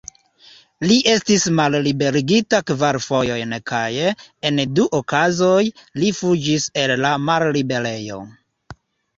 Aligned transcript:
Li 0.91 0.95
estis 1.15 1.43
malliberigita 1.59 2.61
kvar 2.71 2.99
fojojn 3.07 3.53
kaj, 3.73 3.83
en 4.51 4.63
du 4.79 4.87
okazoj, 5.01 5.61
li 6.01 6.11
fuĝis 6.23 6.67
el 6.87 6.95
la 7.07 7.13
malliberejo. 7.31 8.19